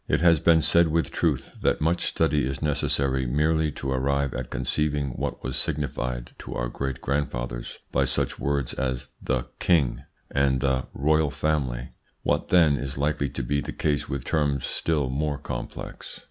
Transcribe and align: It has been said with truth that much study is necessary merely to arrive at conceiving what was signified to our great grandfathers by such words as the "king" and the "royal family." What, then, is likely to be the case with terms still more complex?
It 0.07 0.21
has 0.21 0.39
been 0.39 0.63
said 0.63 0.87
with 0.87 1.11
truth 1.11 1.59
that 1.61 1.79
much 1.79 2.07
study 2.07 2.43
is 2.43 2.59
necessary 2.59 3.27
merely 3.27 3.71
to 3.73 3.91
arrive 3.91 4.33
at 4.33 4.49
conceiving 4.49 5.09
what 5.11 5.43
was 5.43 5.55
signified 5.57 6.31
to 6.39 6.55
our 6.55 6.69
great 6.69 7.01
grandfathers 7.01 7.77
by 7.91 8.05
such 8.05 8.39
words 8.39 8.73
as 8.73 9.09
the 9.21 9.45
"king" 9.59 10.01
and 10.31 10.59
the 10.61 10.87
"royal 10.95 11.29
family." 11.29 11.89
What, 12.23 12.47
then, 12.47 12.77
is 12.77 12.97
likely 12.97 13.29
to 13.29 13.43
be 13.43 13.61
the 13.61 13.73
case 13.73 14.09
with 14.09 14.25
terms 14.25 14.65
still 14.65 15.07
more 15.11 15.37
complex? 15.37 16.19